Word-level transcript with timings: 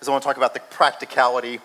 is 0.00 0.08
I 0.08 0.10
want 0.10 0.22
to 0.22 0.26
talk 0.26 0.36
about 0.36 0.54
the 0.54 0.60
practicality 0.60 1.60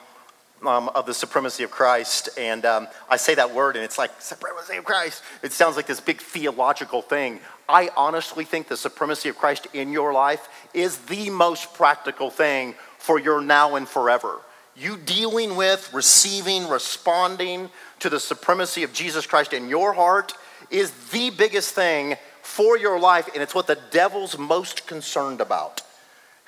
um, 0.65 0.89
of 0.89 1.05
the 1.05 1.13
supremacy 1.13 1.63
of 1.63 1.71
Christ. 1.71 2.29
And 2.37 2.65
um, 2.65 2.87
I 3.09 3.17
say 3.17 3.35
that 3.35 3.53
word, 3.53 3.75
and 3.75 3.83
it's 3.83 3.97
like, 3.97 4.11
supremacy 4.21 4.77
of 4.77 4.85
Christ. 4.85 5.21
It 5.41 5.51
sounds 5.51 5.75
like 5.75 5.87
this 5.87 5.99
big 5.99 6.21
theological 6.21 7.01
thing. 7.01 7.39
I 7.67 7.89
honestly 7.95 8.45
think 8.45 8.67
the 8.67 8.77
supremacy 8.77 9.29
of 9.29 9.37
Christ 9.37 9.67
in 9.73 9.91
your 9.91 10.13
life 10.13 10.47
is 10.73 10.97
the 10.99 11.29
most 11.29 11.73
practical 11.73 12.29
thing 12.29 12.75
for 12.97 13.19
your 13.19 13.41
now 13.41 13.75
and 13.75 13.87
forever. 13.87 14.39
You 14.75 14.97
dealing 14.97 15.55
with, 15.55 15.93
receiving, 15.93 16.67
responding 16.67 17.69
to 17.99 18.09
the 18.09 18.19
supremacy 18.19 18.83
of 18.83 18.93
Jesus 18.93 19.27
Christ 19.27 19.53
in 19.53 19.69
your 19.69 19.93
heart 19.93 20.33
is 20.71 20.91
the 21.11 21.29
biggest 21.29 21.75
thing 21.75 22.15
for 22.41 22.77
your 22.77 22.99
life, 22.99 23.29
and 23.33 23.43
it's 23.43 23.55
what 23.55 23.67
the 23.67 23.79
devil's 23.91 24.37
most 24.37 24.87
concerned 24.87 25.41
about. 25.41 25.81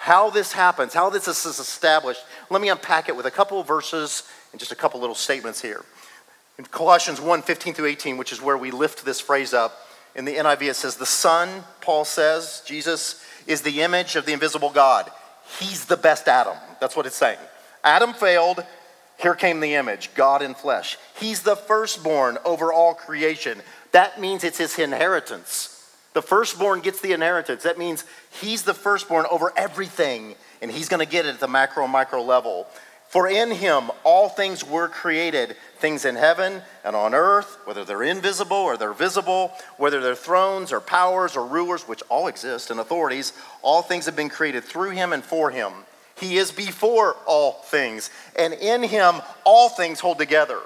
How 0.05 0.29
this 0.29 0.51
happens, 0.51 0.93
how 0.93 1.09
this 1.09 1.27
is 1.27 1.57
established. 1.57 2.23
Let 2.51 2.61
me 2.61 2.69
unpack 2.69 3.09
it 3.09 3.15
with 3.15 3.25
a 3.25 3.31
couple 3.31 3.59
of 3.59 3.67
verses 3.67 4.21
and 4.52 4.59
just 4.59 4.71
a 4.71 4.75
couple 4.75 4.99
little 4.99 5.16
statements 5.16 5.63
here. 5.63 5.84
In 6.59 6.66
Colossians 6.66 7.20
1 7.20 7.41
15 7.41 7.73
through 7.73 7.88
18, 7.88 8.16
which 8.16 8.31
is 8.31 8.39
where 8.39 8.55
we 8.55 8.70
lift 8.70 9.03
this 9.03 9.20
phrase 9.20 9.52
up, 9.52 9.75
in 10.13 10.23
the 10.23 10.35
NIV 10.35 10.61
it 10.70 10.75
says, 10.75 10.97
The 10.97 11.07
Son, 11.07 11.63
Paul 11.81 12.05
says, 12.05 12.61
Jesus, 12.67 13.25
is 13.47 13.63
the 13.63 13.81
image 13.81 14.16
of 14.16 14.27
the 14.27 14.33
invisible 14.33 14.70
God. 14.70 15.09
He's 15.57 15.85
the 15.85 15.97
best 15.97 16.27
Adam. 16.27 16.58
That's 16.80 16.95
what 16.95 17.08
it's 17.08 17.16
saying. 17.16 17.39
Adam 17.83 18.13
failed. 18.13 18.63
Here 19.17 19.33
came 19.33 19.59
the 19.59 19.73
image, 19.73 20.13
God 20.13 20.44
in 20.44 20.53
flesh. 20.53 20.99
He's 21.19 21.41
the 21.41 21.55
firstborn 21.55 22.38
over 22.45 22.72
all 22.72 22.94
creation. 22.94 23.59
That 23.91 24.22
means 24.22 24.44
it's 24.44 24.59
his 24.59 24.77
inheritance. 24.77 25.74
The 26.15 26.21
firstborn 26.21 26.79
gets 26.79 27.01
the 27.01 27.11
inheritance. 27.11 27.63
That 27.63 27.77
means 27.77 28.05
he's 28.39 28.63
the 28.63 28.73
firstborn 28.73 29.25
over 29.29 29.51
everything, 29.57 30.35
and 30.61 30.71
he's 30.71 30.88
going 30.88 31.05
to 31.05 31.11
get 31.11 31.25
it 31.25 31.33
at 31.33 31.39
the 31.41 31.47
macro 31.49 31.83
and 31.83 31.91
micro 31.91 32.23
level. 32.23 32.67
For 33.09 33.27
in 33.27 33.51
him 33.51 33.91
all 34.05 34.29
things 34.29 34.63
were 34.63 34.88
created, 34.88 35.57
things 35.80 36.05
in 36.05 36.16
heaven 36.16 36.61
and 36.85 36.95
on 36.95 37.13
earth, 37.13 37.57
whether 37.66 37.83
they're 37.83 38.02
invisible 38.02 38.55
or 38.55 38.77
they're 38.77 38.94
visible, 38.94 39.52
whether 39.75 39.99
they're 39.99 40.16
thrones 40.16 40.72
or 40.72 40.80
powers 40.80 41.35
or 41.35 41.45
rulers, 41.45 41.85
which 41.85 42.02
all 42.07 42.27
exist, 42.27 42.72
and 42.72 42.79
authorities, 42.79 43.33
all 43.61 43.81
things 43.81 44.05
have 44.05 44.16
been 44.16 44.29
created 44.29 44.63
through 44.63 44.91
him 44.91 45.11
and 45.11 45.23
for 45.23 45.52
him. 45.52 45.73
He 46.17 46.38
is 46.38 46.50
before 46.50 47.17
all 47.25 47.52
things, 47.66 48.09
and 48.39 48.53
in 48.53 48.83
him 48.83 49.16
all 49.44 49.67
things 49.67 50.00
hold 50.00 50.17
together. 50.17 50.61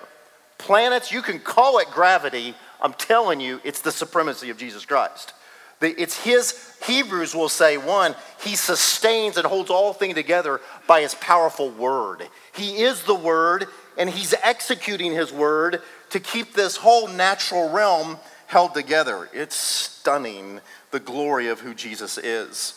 Planets, 0.59 1.11
you 1.11 1.23
can 1.23 1.39
call 1.39 1.79
it 1.79 1.87
gravity. 1.89 2.53
I'm 2.79 2.93
telling 2.93 3.39
you, 3.39 3.59
it's 3.63 3.81
the 3.81 3.91
supremacy 3.91 4.51
of 4.51 4.57
Jesus 4.57 4.85
Christ. 4.85 5.33
It's 5.81 6.21
his, 6.23 6.75
Hebrews 6.85 7.33
will 7.33 7.49
say, 7.49 7.77
one, 7.77 8.15
he 8.43 8.55
sustains 8.55 9.37
and 9.37 9.45
holds 9.45 9.69
all 9.69 9.93
things 9.93 10.15
together 10.15 10.59
by 10.87 11.01
his 11.01 11.15
powerful 11.15 11.69
word. 11.69 12.27
He 12.53 12.81
is 12.81 13.03
the 13.03 13.15
word, 13.15 13.67
and 13.97 14.09
he's 14.09 14.33
executing 14.43 15.13
his 15.13 15.31
word 15.31 15.81
to 16.09 16.19
keep 16.19 16.53
this 16.53 16.77
whole 16.77 17.07
natural 17.07 17.69
realm 17.69 18.17
held 18.47 18.73
together. 18.73 19.29
It's 19.33 19.55
stunning 19.55 20.59
the 20.91 20.99
glory 20.99 21.47
of 21.47 21.61
who 21.61 21.73
Jesus 21.73 22.17
is. 22.17 22.75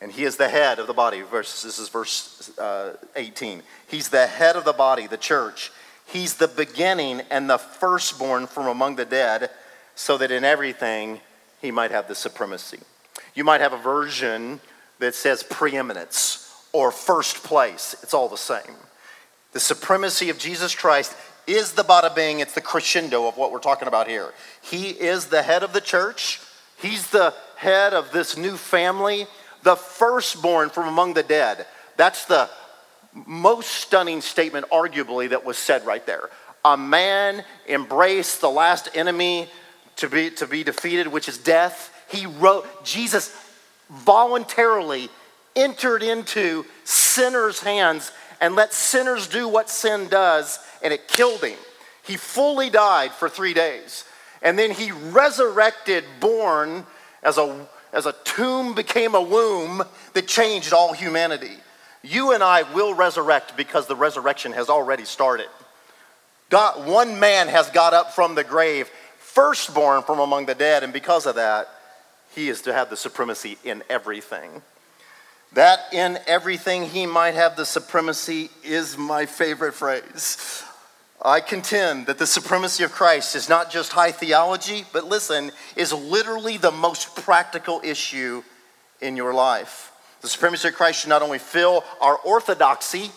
And 0.00 0.12
he 0.12 0.24
is 0.24 0.36
the 0.36 0.48
head 0.48 0.78
of 0.78 0.86
the 0.86 0.92
body. 0.92 1.22
Verse, 1.22 1.62
this 1.62 1.78
is 1.78 1.88
verse 1.88 2.50
uh, 2.58 2.96
18. 3.14 3.62
He's 3.88 4.10
the 4.10 4.26
head 4.26 4.56
of 4.56 4.64
the 4.64 4.74
body, 4.74 5.06
the 5.06 5.16
church. 5.16 5.72
He's 6.06 6.34
the 6.34 6.48
beginning 6.48 7.22
and 7.30 7.48
the 7.48 7.58
firstborn 7.58 8.46
from 8.46 8.66
among 8.66 8.96
the 8.96 9.06
dead, 9.06 9.50
so 9.94 10.18
that 10.18 10.30
in 10.30 10.44
everything 10.44 11.20
he 11.60 11.70
might 11.70 11.90
have 11.90 12.08
the 12.08 12.14
supremacy. 12.14 12.78
You 13.34 13.44
might 13.44 13.60
have 13.60 13.72
a 13.72 13.78
version 13.78 14.60
that 14.98 15.14
says 15.14 15.42
preeminence 15.42 16.42
or 16.72 16.90
first 16.90 17.42
place. 17.42 17.94
It's 18.02 18.14
all 18.14 18.28
the 18.28 18.36
same. 18.36 18.76
The 19.52 19.60
supremacy 19.60 20.30
of 20.30 20.38
Jesus 20.38 20.74
Christ 20.74 21.14
is 21.46 21.72
the 21.72 21.82
bada 21.84 22.14
bing, 22.14 22.40
it's 22.40 22.54
the 22.54 22.60
crescendo 22.60 23.26
of 23.28 23.36
what 23.36 23.52
we're 23.52 23.58
talking 23.58 23.88
about 23.88 24.08
here. 24.08 24.32
He 24.60 24.90
is 24.90 25.26
the 25.26 25.42
head 25.42 25.62
of 25.62 25.72
the 25.72 25.80
church, 25.80 26.40
he's 26.78 27.08
the 27.10 27.32
head 27.56 27.94
of 27.94 28.12
this 28.12 28.36
new 28.36 28.56
family, 28.56 29.26
the 29.62 29.76
firstborn 29.76 30.70
from 30.70 30.88
among 30.88 31.14
the 31.14 31.22
dead. 31.22 31.66
That's 31.96 32.26
the 32.26 32.50
most 33.26 33.70
stunning 33.70 34.20
statement, 34.20 34.68
arguably, 34.70 35.30
that 35.30 35.44
was 35.44 35.56
said 35.56 35.86
right 35.86 36.04
there. 36.04 36.28
A 36.64 36.76
man 36.76 37.44
embraced 37.68 38.40
the 38.40 38.50
last 38.50 38.90
enemy 38.94 39.48
to 39.96 40.08
be, 40.08 40.30
to 40.30 40.46
be 40.46 40.64
defeated, 40.64 41.08
which 41.08 41.28
is 41.28 41.38
death. 41.38 41.92
He 42.08 42.26
wrote, 42.26 42.84
Jesus 42.84 43.34
voluntarily 43.90 45.08
entered 45.54 46.02
into 46.02 46.64
sinners' 46.84 47.60
hands 47.60 48.12
and 48.40 48.54
let 48.54 48.72
sinners 48.72 49.26
do 49.26 49.48
what 49.48 49.70
sin 49.70 50.08
does, 50.08 50.58
and 50.82 50.92
it 50.92 51.08
killed 51.08 51.42
him. 51.42 51.58
He 52.04 52.16
fully 52.16 52.70
died 52.70 53.12
for 53.12 53.28
three 53.28 53.54
days. 53.54 54.04
And 54.42 54.58
then 54.58 54.70
he 54.70 54.92
resurrected, 54.92 56.04
born 56.20 56.86
as 57.22 57.38
a, 57.38 57.66
as 57.92 58.06
a 58.06 58.14
tomb 58.24 58.74
became 58.74 59.14
a 59.14 59.22
womb 59.22 59.82
that 60.12 60.28
changed 60.28 60.72
all 60.72 60.92
humanity. 60.92 61.56
You 62.02 62.32
and 62.32 62.42
I 62.42 62.62
will 62.74 62.94
resurrect 62.94 63.56
because 63.56 63.86
the 63.86 63.96
resurrection 63.96 64.52
has 64.52 64.68
already 64.68 65.04
started. 65.04 65.48
God, 66.50 66.86
one 66.86 67.18
man 67.18 67.48
has 67.48 67.70
got 67.70 67.92
up 67.92 68.12
from 68.12 68.36
the 68.36 68.44
grave 68.44 68.88
firstborn 69.36 70.02
from 70.02 70.18
among 70.18 70.46
the 70.46 70.54
dead, 70.54 70.82
and 70.82 70.94
because 70.94 71.26
of 71.26 71.34
that, 71.34 71.68
he 72.34 72.48
is 72.48 72.62
to 72.62 72.72
have 72.72 72.88
the 72.88 72.96
supremacy 72.96 73.58
in 73.64 73.82
everything. 73.90 74.62
That 75.52 75.78
in 75.92 76.18
everything 76.26 76.86
he 76.86 77.04
might 77.04 77.34
have 77.34 77.54
the 77.54 77.66
supremacy 77.66 78.48
is 78.64 78.96
my 78.96 79.26
favorite 79.26 79.74
phrase. 79.74 80.62
I 81.22 81.40
contend 81.40 82.06
that 82.06 82.16
the 82.16 82.26
supremacy 82.26 82.82
of 82.82 82.92
Christ 82.92 83.36
is 83.36 83.46
not 83.46 83.70
just 83.70 83.92
high 83.92 84.10
theology, 84.10 84.86
but 84.90 85.04
listen, 85.04 85.52
is 85.76 85.92
literally 85.92 86.56
the 86.56 86.72
most 86.72 87.14
practical 87.14 87.82
issue 87.84 88.42
in 89.02 89.18
your 89.18 89.34
life. 89.34 89.92
The 90.22 90.28
supremacy 90.28 90.68
of 90.68 90.74
Christ 90.74 91.00
should 91.00 91.10
not 91.10 91.20
only 91.20 91.38
fill 91.38 91.84
our 92.00 92.16
orthodoxy, 92.16 93.10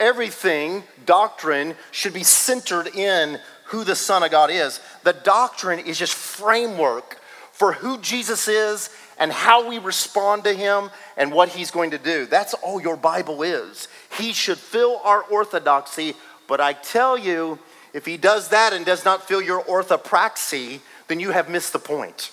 everything, 0.00 0.84
doctrine, 1.04 1.74
should 1.90 2.14
be 2.14 2.24
centered 2.24 2.88
in 2.88 3.38
who 3.66 3.84
the 3.84 3.96
Son 3.96 4.22
of 4.22 4.30
God 4.30 4.50
is. 4.50 4.80
The 5.02 5.12
doctrine 5.12 5.80
is 5.80 5.98
just 5.98 6.14
framework 6.14 7.18
for 7.52 7.72
who 7.72 7.98
Jesus 7.98 8.48
is 8.48 8.90
and 9.18 9.32
how 9.32 9.68
we 9.68 9.78
respond 9.78 10.44
to 10.44 10.52
him 10.52 10.90
and 11.16 11.32
what 11.32 11.48
he's 11.48 11.70
going 11.70 11.90
to 11.92 11.98
do. 11.98 12.26
That's 12.26 12.54
all 12.54 12.80
your 12.80 12.96
Bible 12.96 13.42
is. 13.42 13.88
He 14.18 14.32
should 14.32 14.58
fill 14.58 15.00
our 15.04 15.22
orthodoxy, 15.22 16.14
but 16.48 16.60
I 16.60 16.74
tell 16.74 17.16
you, 17.16 17.58
if 17.92 18.04
he 18.04 18.18
does 18.18 18.48
that 18.48 18.72
and 18.72 18.84
does 18.84 19.04
not 19.04 19.26
fill 19.26 19.40
your 19.40 19.62
orthopraxy, 19.64 20.80
then 21.08 21.18
you 21.18 21.30
have 21.30 21.48
missed 21.48 21.72
the 21.72 21.78
point. 21.78 22.30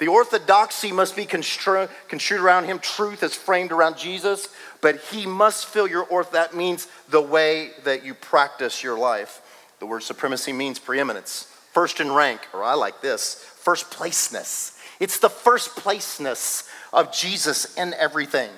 The 0.00 0.08
orthodoxy 0.08 0.92
must 0.92 1.14
be 1.14 1.26
construed, 1.26 1.90
around 2.32 2.64
him. 2.64 2.78
Truth 2.78 3.22
is 3.22 3.36
framed 3.36 3.70
around 3.70 3.98
Jesus, 3.98 4.48
but 4.80 4.96
he 4.96 5.26
must 5.26 5.66
fill 5.66 5.86
your 5.86 6.04
orth. 6.04 6.32
That 6.32 6.56
means 6.56 6.88
the 7.10 7.20
way 7.20 7.70
that 7.84 8.04
you 8.04 8.14
practice 8.14 8.82
your 8.82 8.98
life. 8.98 9.42
The 9.80 9.86
word 9.86 10.02
supremacy 10.02 10.52
means 10.52 10.78
preeminence, 10.78 11.48
first 11.72 12.00
in 12.00 12.12
rank, 12.12 12.40
or 12.52 12.62
I 12.62 12.74
like 12.74 13.00
this, 13.00 13.34
first 13.34 13.90
placeness. 13.90 14.78
It's 15.00 15.18
the 15.18 15.30
first 15.30 15.74
placeness 15.74 16.68
of 16.92 17.12
Jesus 17.12 17.74
in 17.76 17.94
everything. 17.94 18.50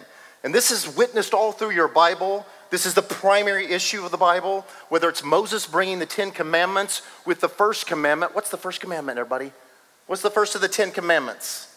And 0.43 0.53
this 0.53 0.73
is 0.73 0.97
witnessed 0.97 1.33
all 1.33 1.53
through 1.53 1.71
your 1.71 1.87
Bible. 1.87 2.45
This 2.71 2.87
is 2.87 2.95
the 2.95 3.03
primary 3.03 3.67
issue 3.67 4.05
of 4.05 4.11
the 4.11 4.17
Bible, 4.17 4.67
whether 4.89 5.09
it's 5.09 5.23
Moses 5.23 5.65
bringing 5.65 6.01
the 6.01 6.07
Ten 6.07 6.33
Commandments 6.33 7.03
with 7.25 7.41
the 7.41 7.49
first 7.49 7.87
commandment. 7.87 8.35
What's 8.35 8.51
the 8.51 8.57
first 8.57 8.81
commandment, 8.81 9.19
everybody? 9.19 9.53
What's 10.09 10.23
the 10.23 10.31
first 10.31 10.57
of 10.57 10.61
the 10.61 10.69
Ten 10.69 10.91
Commandments? 10.91 11.73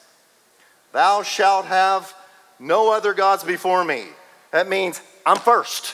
Thou 0.91 1.22
shalt 1.22 1.66
have 1.66 2.16
no 2.57 2.91
other 2.91 3.13
gods 3.13 3.44
before 3.44 3.85
me. 3.85 4.06
That 4.51 4.67
means 4.67 5.01
I'm 5.23 5.38
first. 5.38 5.94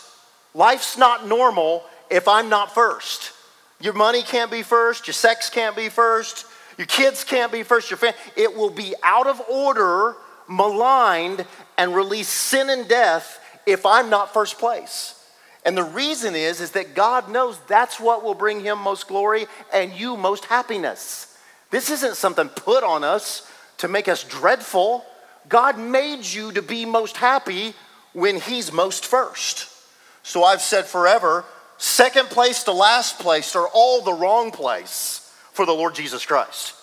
Life's 0.54 0.98
not 0.98 1.28
normal 1.28 1.84
if 2.10 2.30
I'm 2.30 2.48
not 2.48 2.74
first. 2.74 3.34
Your 3.82 3.94
money 3.94 4.22
can't 4.22 4.52
be 4.52 4.62
first, 4.62 5.08
your 5.08 5.14
sex 5.14 5.50
can't 5.50 5.76
be 5.76 5.90
first, 5.90 6.46
your 6.78 6.88
kids 6.88 7.24
can't 7.24 7.52
be 7.52 7.64
first, 7.64 7.90
your 7.90 7.98
family. 7.98 8.18
It 8.36 8.56
will 8.56 8.70
be 8.70 8.94
out 9.04 9.28
of 9.28 9.42
order, 9.50 10.16
maligned, 10.48 11.46
and 11.78 11.96
release 11.96 12.28
sin 12.28 12.70
and 12.70 12.88
death 12.88 13.40
if 13.66 13.86
I'm 13.86 14.10
not 14.10 14.34
first 14.34 14.58
place. 14.58 15.18
And 15.64 15.78
the 15.78 15.84
reason 15.84 16.36
is 16.36 16.60
is 16.60 16.72
that 16.72 16.96
God 16.96 17.30
knows 17.30 17.60
that's 17.68 18.00
what 18.00 18.24
will 18.24 18.34
bring 18.34 18.62
him 18.62 18.80
most 18.80 19.08
glory 19.08 19.46
and 19.74 19.92
you 19.94 20.18
most 20.18 20.46
happiness. 20.46 21.38
This 21.70 21.90
isn't 21.90 22.16
something 22.16 22.50
put 22.50 22.84
on 22.84 23.04
us 23.04 23.50
to 23.78 23.88
make 23.88 24.08
us 24.08 24.24
dreadful. 24.24 25.06
God 25.50 25.78
made 25.78 26.26
you 26.26 26.52
to 26.54 26.62
be 26.62 26.86
most 26.86 27.18
happy 27.18 27.74
when 28.14 28.40
he's 28.40 28.72
most 28.72 29.06
first. 29.06 29.70
So 30.24 30.44
I've 30.44 30.62
said 30.62 30.86
forever, 30.86 31.46
Second 31.82 32.30
place 32.30 32.66
to 32.66 32.72
last 32.72 33.18
place 33.18 33.56
are 33.56 33.68
all 33.68 34.04
the 34.04 34.14
wrong 34.14 34.52
place 34.52 35.34
for 35.52 35.66
the 35.66 35.72
Lord 35.72 35.96
Jesus 35.96 36.24
Christ. 36.28 36.76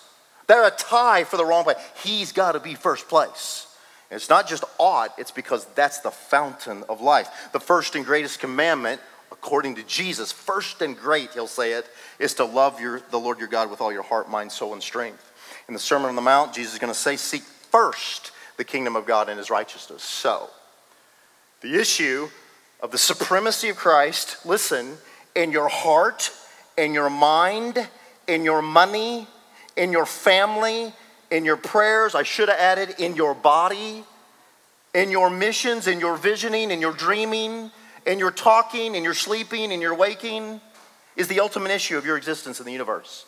They're 0.48 0.66
a 0.66 0.72
tie 0.72 1.22
for 1.22 1.36
the 1.36 1.44
wrong 1.44 1.62
place. 1.62 1.76
He's 2.02 2.32
got 2.32 2.52
to 2.52 2.60
be 2.60 2.74
first 2.74 3.08
place. 3.08 3.72
And 4.10 4.16
it's 4.16 4.28
not 4.28 4.48
just 4.48 4.64
ought, 4.76 5.16
it's 5.16 5.30
because 5.30 5.66
that's 5.76 6.00
the 6.00 6.10
fountain 6.10 6.82
of 6.88 7.00
life. 7.00 7.28
The 7.52 7.60
first 7.60 7.94
and 7.94 8.04
greatest 8.04 8.40
commandment, 8.40 9.00
according 9.30 9.76
to 9.76 9.84
Jesus, 9.84 10.32
first 10.32 10.82
and 10.82 10.98
great, 10.98 11.30
he'll 11.30 11.46
say 11.46 11.74
it, 11.74 11.86
is 12.18 12.34
to 12.34 12.44
love 12.44 12.80
your, 12.80 13.00
the 13.12 13.20
Lord 13.20 13.38
your 13.38 13.46
God 13.46 13.70
with 13.70 13.80
all 13.80 13.92
your 13.92 14.02
heart, 14.02 14.28
mind, 14.28 14.50
soul, 14.50 14.72
and 14.72 14.82
strength. 14.82 15.32
In 15.68 15.74
the 15.74 15.80
Sermon 15.80 16.08
on 16.08 16.16
the 16.16 16.22
Mount, 16.22 16.54
Jesus 16.54 16.72
is 16.72 16.80
going 16.80 16.92
to 16.92 16.98
say, 16.98 17.14
Seek 17.14 17.42
first 17.42 18.32
the 18.56 18.64
kingdom 18.64 18.96
of 18.96 19.06
God 19.06 19.28
and 19.28 19.38
his 19.38 19.48
righteousness. 19.48 20.02
So, 20.02 20.50
the 21.60 21.78
issue 21.78 22.30
of 22.80 22.90
the 22.90 22.98
supremacy 22.98 23.68
of 23.68 23.76
Christ, 23.76 24.44
listen, 24.46 24.96
in 25.34 25.50
your 25.50 25.68
heart, 25.68 26.30
in 26.76 26.94
your 26.94 27.10
mind, 27.10 27.88
in 28.26 28.44
your 28.44 28.62
money, 28.62 29.26
in 29.76 29.92
your 29.92 30.06
family, 30.06 30.92
in 31.30 31.44
your 31.44 31.56
prayers, 31.56 32.14
I 32.14 32.22
should 32.22 32.48
have 32.48 32.58
added, 32.58 32.94
in 32.98 33.16
your 33.16 33.34
body, 33.34 34.04
in 34.94 35.10
your 35.10 35.30
missions, 35.30 35.86
in 35.86 36.00
your 36.00 36.16
visioning, 36.16 36.70
in 36.70 36.80
your 36.80 36.92
dreaming, 36.92 37.70
in 38.06 38.18
your 38.18 38.30
talking, 38.30 38.94
in 38.94 39.04
your 39.04 39.14
sleeping, 39.14 39.70
in 39.72 39.80
your 39.80 39.94
waking, 39.94 40.60
is 41.16 41.28
the 41.28 41.40
ultimate 41.40 41.70
issue 41.70 41.98
of 41.98 42.06
your 42.06 42.16
existence 42.16 42.60
in 42.60 42.66
the 42.66 42.72
universe. 42.72 43.26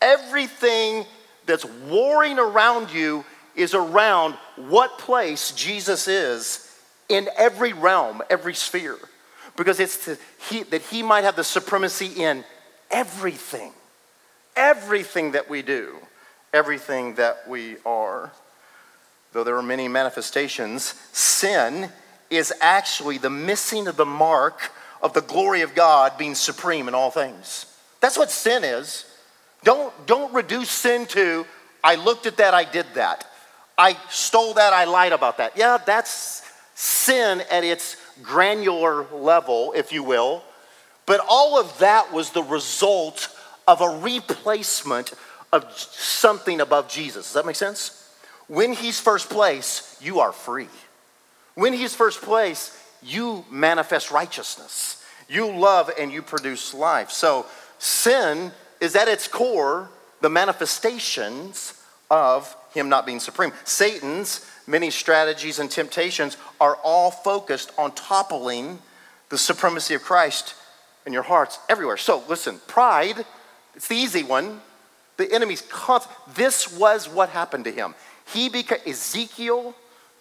Everything 0.00 1.04
that's 1.46 1.64
warring 1.64 2.38
around 2.38 2.90
you 2.90 3.24
is 3.54 3.74
around 3.74 4.34
what 4.56 4.98
place 4.98 5.52
Jesus 5.52 6.08
is 6.08 6.73
in 7.08 7.28
every 7.36 7.72
realm, 7.72 8.22
every 8.30 8.54
sphere. 8.54 8.98
Because 9.56 9.78
it's 9.80 10.04
to, 10.06 10.18
he, 10.48 10.62
that 10.64 10.82
he 10.82 11.02
might 11.02 11.24
have 11.24 11.36
the 11.36 11.44
supremacy 11.44 12.06
in 12.22 12.44
everything, 12.90 13.72
everything 14.56 15.32
that 15.32 15.48
we 15.48 15.62
do, 15.62 15.96
everything 16.52 17.14
that 17.16 17.48
we 17.48 17.76
are. 17.86 18.32
Though 19.32 19.44
there 19.44 19.56
are 19.56 19.62
many 19.62 19.88
manifestations, 19.88 20.94
sin 21.12 21.90
is 22.30 22.52
actually 22.60 23.18
the 23.18 23.30
missing 23.30 23.86
of 23.86 23.96
the 23.96 24.06
mark 24.06 24.72
of 25.02 25.12
the 25.12 25.20
glory 25.20 25.60
of 25.60 25.74
God 25.74 26.16
being 26.16 26.34
supreme 26.34 26.88
in 26.88 26.94
all 26.94 27.10
things. 27.10 27.66
That's 28.00 28.16
what 28.16 28.30
sin 28.30 28.64
is. 28.64 29.04
Don't, 29.62 29.92
don't 30.06 30.32
reduce 30.32 30.70
sin 30.70 31.06
to, 31.06 31.46
I 31.82 31.96
looked 31.96 32.26
at 32.26 32.38
that, 32.38 32.54
I 32.54 32.64
did 32.64 32.86
that. 32.94 33.26
I 33.76 33.96
stole 34.08 34.54
that, 34.54 34.72
I 34.72 34.84
lied 34.84 35.12
about 35.12 35.38
that. 35.38 35.56
Yeah, 35.56 35.78
that's 35.84 36.42
sin 36.74 37.42
at 37.50 37.64
its 37.64 37.96
granular 38.22 39.06
level, 39.12 39.72
if 39.76 39.92
you 39.92 40.02
will. 40.02 40.42
But 41.06 41.20
all 41.28 41.58
of 41.60 41.78
that 41.78 42.12
was 42.12 42.30
the 42.30 42.42
result 42.42 43.28
of 43.66 43.80
a 43.80 44.00
replacement 44.00 45.12
of 45.52 45.72
something 45.78 46.60
above 46.60 46.88
Jesus. 46.88 47.26
Does 47.26 47.34
that 47.34 47.46
make 47.46 47.56
sense? 47.56 48.00
When 48.46 48.72
he's 48.72 49.00
first 49.00 49.30
place, 49.30 49.96
you 50.00 50.20
are 50.20 50.32
free. 50.32 50.68
When 51.54 51.72
he's 51.72 51.94
first 51.94 52.20
place, 52.20 52.76
you 53.02 53.44
manifest 53.50 54.10
righteousness. 54.10 55.02
You 55.28 55.50
love 55.50 55.90
and 55.98 56.12
you 56.12 56.22
produce 56.22 56.74
life. 56.74 57.10
So 57.10 57.46
sin 57.78 58.52
is 58.80 58.96
at 58.96 59.08
its 59.08 59.28
core 59.28 59.88
the 60.20 60.30
manifestations 60.30 61.80
of 62.10 62.54
him 62.74 62.88
not 62.88 63.06
being 63.06 63.20
supreme. 63.20 63.52
Satan's 63.64 64.50
many 64.66 64.90
strategies 64.90 65.58
and 65.58 65.70
temptations 65.70 66.36
are 66.60 66.76
all 66.82 67.10
focused 67.10 67.70
on 67.78 67.92
toppling 67.92 68.78
the 69.30 69.38
supremacy 69.38 69.94
of 69.94 70.02
Christ 70.02 70.54
in 71.06 71.12
your 71.12 71.22
hearts 71.22 71.58
everywhere. 71.68 71.96
So 71.96 72.22
listen, 72.28 72.60
pride, 72.66 73.24
it's 73.74 73.88
the 73.88 73.96
easy 73.96 74.22
one. 74.22 74.60
The 75.16 75.32
enemy's 75.32 75.62
constant. 75.62 76.14
This 76.34 76.76
was 76.76 77.08
what 77.08 77.28
happened 77.28 77.64
to 77.64 77.70
him. 77.70 77.94
He 78.32 78.48
became 78.48 78.78
Ezekiel 78.86 79.74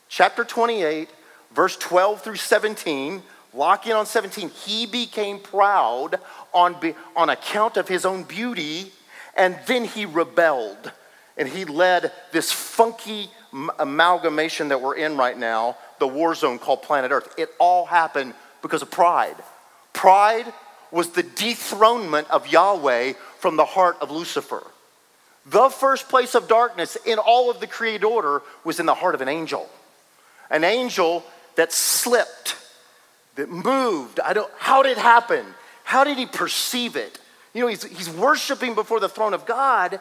chapter 0.08 0.44
28, 0.44 1.10
verse 1.54 1.76
12 1.78 2.22
through 2.22 2.36
17. 2.36 3.24
Locking 3.56 3.94
on 3.94 4.06
17, 4.06 4.50
he 4.50 4.86
became 4.86 5.40
proud 5.40 6.20
on, 6.54 6.80
be, 6.80 6.96
on 7.16 7.30
account 7.30 7.78
of 7.78 7.88
his 7.88 8.04
own 8.04 8.24
beauty, 8.24 8.92
and 9.36 9.58
then 9.68 9.86
he 9.86 10.06
rebelled 10.06 10.92
and 11.38 11.48
he 11.48 11.66
led 11.66 12.12
this 12.32 12.52
funky 12.52 13.30
amalgamation 13.80 14.70
that 14.70 14.82
we're 14.82 14.96
in 14.96 15.18
right 15.18 15.38
now, 15.38 15.78
the 16.00 16.08
war 16.08 16.36
zone 16.36 16.60
called 16.60 16.84
planet 16.84 17.12
Earth. 17.12 17.34
It 17.38 17.50
all 17.60 17.86
happened 17.86 18.34
because 18.62 18.82
of 18.82 18.92
pride. 18.92 19.36
Pride 19.94 20.52
was 20.92 21.10
the 21.10 21.24
dethronement 21.24 22.30
of 22.30 22.48
Yahweh 22.48 23.14
from 23.40 23.58
the 23.58 23.66
heart 23.66 23.98
of 24.02 24.12
Lucifer. 24.12 24.64
The 25.46 25.70
first 25.70 26.08
place 26.08 26.36
of 26.36 26.48
darkness 26.48 26.98
in 27.06 27.20
all 27.20 27.50
of 27.52 27.60
the 27.60 27.68
created 27.68 28.04
order 28.04 28.42
was 28.64 28.80
in 28.80 28.86
the 28.86 28.94
heart 28.94 29.16
of 29.16 29.22
an 29.22 29.28
angel. 29.28 29.70
An 30.50 30.64
angel 30.64 31.24
that 31.56 31.74
slipped, 31.74 32.56
that 33.36 33.50
moved. 33.50 34.20
I 34.20 34.34
don't, 34.34 34.52
how 34.58 34.84
did 34.84 34.94
it 34.94 34.98
happen? 34.98 35.46
How 35.84 36.04
did 36.04 36.18
he 36.18 36.26
perceive 36.26 36.96
it? 36.96 37.20
You 37.54 37.62
know, 37.62 37.68
he's, 37.68 37.84
he's 37.84 38.10
worshiping 38.10 38.74
before 38.74 39.00
the 39.00 39.10
throne 39.10 39.34
of 39.34 39.46
God, 39.46 40.00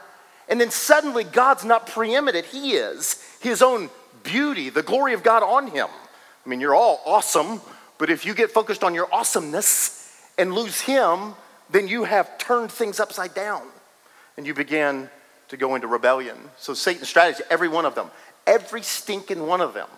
and 0.48 0.60
then 0.60 0.70
suddenly 0.70 1.24
God's 1.24 1.64
not 1.64 1.86
preeminent, 1.86 2.46
He 2.46 2.72
is. 2.72 3.22
His 3.40 3.62
own 3.62 3.90
beauty, 4.22 4.70
the 4.70 4.82
glory 4.82 5.14
of 5.14 5.22
God 5.22 5.42
on 5.42 5.68
Him. 5.68 5.88
I 6.44 6.48
mean, 6.48 6.60
you're 6.60 6.74
all 6.74 7.00
awesome, 7.04 7.60
but 7.98 8.10
if 8.10 8.26
you 8.26 8.34
get 8.34 8.50
focused 8.50 8.82
on 8.84 8.94
your 8.94 9.12
awesomeness 9.12 10.12
and 10.36 10.54
lose 10.54 10.80
Him, 10.80 11.34
then 11.70 11.88
you 11.88 12.04
have 12.04 12.38
turned 12.38 12.70
things 12.70 13.00
upside 13.00 13.34
down 13.34 13.62
and 14.36 14.46
you 14.46 14.54
begin 14.54 15.08
to 15.48 15.56
go 15.56 15.74
into 15.74 15.86
rebellion. 15.86 16.36
So, 16.58 16.74
Satan's 16.74 17.08
strategy, 17.08 17.44
every 17.50 17.68
one 17.68 17.84
of 17.84 17.94
them, 17.94 18.10
every 18.46 18.82
stinking 18.82 19.46
one 19.46 19.60
of 19.60 19.74
them, 19.74 19.88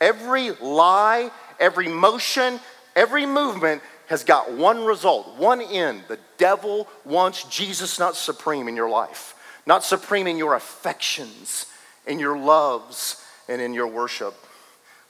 every 0.00 0.52
lie, 0.52 1.30
every 1.60 1.88
motion, 1.88 2.58
every 2.96 3.26
movement 3.26 3.82
has 4.06 4.24
got 4.24 4.52
one 4.52 4.84
result, 4.84 5.36
one 5.36 5.60
end. 5.60 6.02
The 6.08 6.18
devil 6.36 6.88
wants 7.04 7.44
Jesus 7.44 7.98
not 7.98 8.16
supreme 8.16 8.68
in 8.68 8.76
your 8.76 8.88
life 8.88 9.34
not 9.66 9.84
supreme 9.84 10.26
in 10.26 10.36
your 10.36 10.54
affections, 10.54 11.66
in 12.06 12.18
your 12.18 12.36
loves, 12.36 13.22
and 13.48 13.60
in 13.60 13.74
your 13.74 13.86
worship. 13.86 14.34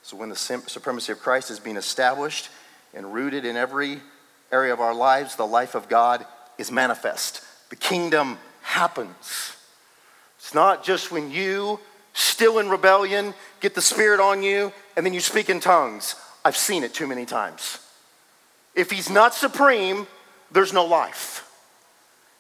So 0.03 0.17
when 0.17 0.29
the 0.29 0.37
supremacy 0.37 1.12
of 1.12 1.21
Christ 1.21 1.51
is 1.51 1.59
being 1.59 1.77
established 1.77 2.51
and 2.93 3.12
rooted 3.12 3.45
in 3.45 3.56
every 3.56 4.01
area 4.53 4.73
of 4.73 4.81
our 4.81 4.95
lives, 4.95 5.37
the 5.37 5.47
life 5.47 5.75
of 5.75 5.89
God 5.89 6.27
is 6.59 6.71
manifest. 6.71 7.43
The 7.71 7.77
kingdom 7.77 8.39
happens. 8.62 9.56
It's 10.39 10.55
not 10.55 10.85
just 10.85 11.11
when 11.11 11.31
you, 11.31 11.81
still 12.12 12.59
in 12.59 12.69
rebellion, 12.69 13.35
get 13.61 13.75
the 13.75 13.81
Spirit 13.81 14.21
on 14.21 14.43
you 14.43 14.73
and 14.97 15.05
then 15.05 15.15
you 15.15 15.21
speak 15.21 15.49
in 15.49 15.59
tongues. 15.59 16.17
I've 16.45 16.56
seen 16.56 16.85
it 16.85 16.93
too 16.93 17.06
many 17.06 17.25
times. 17.25 17.79
If 18.75 18.91
He's 18.91 19.09
not 19.09 19.35
supreme, 19.35 20.06
there's 20.53 20.73
no 20.73 20.84
life. 20.84 21.51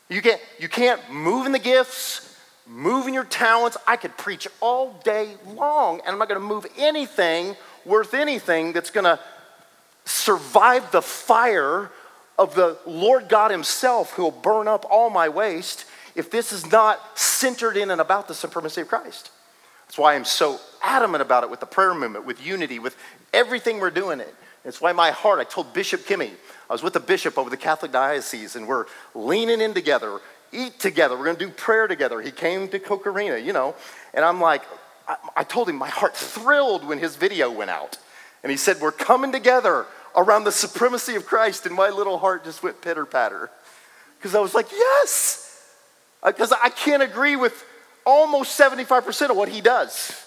You 0.08 0.22
can't, 0.22 0.40
you 0.58 0.68
can't 0.68 1.00
move 1.10 1.46
in 1.46 1.52
the 1.52 1.58
gifts, 1.58 2.36
move 2.66 3.06
in 3.06 3.14
your 3.14 3.24
talents. 3.24 3.76
I 3.86 3.96
could 3.96 4.16
preach 4.16 4.46
all 4.60 5.00
day 5.04 5.34
long, 5.46 6.00
and 6.00 6.08
I'm 6.10 6.18
not 6.18 6.28
going 6.28 6.40
to 6.40 6.46
move 6.46 6.66
anything 6.76 7.56
worth 7.84 8.14
anything 8.14 8.72
that's 8.72 8.90
going 8.90 9.04
to 9.04 9.18
survive 10.04 10.90
the 10.90 11.02
fire 11.02 11.90
of 12.38 12.54
the 12.54 12.78
Lord 12.86 13.28
God 13.28 13.50
Himself 13.50 14.12
who 14.12 14.24
will 14.24 14.30
burn 14.30 14.68
up 14.68 14.84
all 14.90 15.10
my 15.10 15.28
waste 15.28 15.86
if 16.14 16.30
this 16.30 16.52
is 16.52 16.70
not 16.70 17.18
centered 17.18 17.76
in 17.76 17.90
and 17.90 18.00
about 18.00 18.28
the 18.28 18.34
supremacy 18.34 18.82
of 18.82 18.88
Christ. 18.88 19.30
That's 19.86 19.98
why 19.98 20.14
I'm 20.14 20.24
so 20.24 20.60
adamant 20.82 21.22
about 21.22 21.44
it 21.44 21.50
with 21.50 21.60
the 21.60 21.66
prayer 21.66 21.94
movement, 21.94 22.26
with 22.26 22.44
unity, 22.44 22.78
with 22.78 22.96
everything 23.32 23.80
we're 23.80 23.90
doing 23.90 24.20
it. 24.20 24.34
It's 24.64 24.80
why 24.80 24.92
my 24.92 25.10
heart, 25.10 25.40
I 25.40 25.44
told 25.44 25.72
Bishop 25.72 26.06
Kemme, 26.06 26.30
I 26.68 26.72
was 26.72 26.82
with 26.82 26.96
a 26.96 27.00
bishop 27.00 27.36
over 27.36 27.50
the 27.50 27.56
Catholic 27.56 27.92
diocese, 27.92 28.56
and 28.56 28.66
we're 28.66 28.86
leaning 29.14 29.60
in 29.60 29.74
together, 29.74 30.20
eat 30.52 30.78
together. 30.80 31.18
We're 31.18 31.32
to 31.32 31.38
do 31.38 31.50
prayer 31.50 31.86
together. 31.86 32.20
He 32.20 32.30
came 32.30 32.68
to 32.68 32.78
Cocorina, 32.78 33.44
you 33.44 33.52
know, 33.52 33.74
and 34.14 34.24
I'm 34.24 34.40
like, 34.40 34.62
I, 35.06 35.16
I 35.36 35.44
told 35.44 35.68
him 35.68 35.76
my 35.76 35.88
heart 35.88 36.16
thrilled 36.16 36.86
when 36.86 36.98
his 36.98 37.16
video 37.16 37.50
went 37.50 37.70
out. 37.70 37.98
And 38.42 38.50
he 38.50 38.56
said, 38.56 38.80
We're 38.80 38.92
coming 38.92 39.32
together 39.32 39.86
around 40.16 40.44
the 40.44 40.52
supremacy 40.52 41.14
of 41.14 41.26
Christ, 41.26 41.66
and 41.66 41.74
my 41.74 41.90
little 41.90 42.18
heart 42.18 42.44
just 42.44 42.62
went 42.62 42.80
pitter 42.80 43.04
patter. 43.04 43.50
Because 44.18 44.34
I 44.34 44.40
was 44.40 44.54
like, 44.54 44.70
Yes! 44.72 45.40
Because 46.24 46.52
uh, 46.52 46.56
I 46.62 46.70
can't 46.70 47.02
agree 47.02 47.36
with 47.36 47.64
almost 48.06 48.58
75% 48.58 49.30
of 49.30 49.36
what 49.36 49.50
he 49.50 49.60
does. 49.60 50.24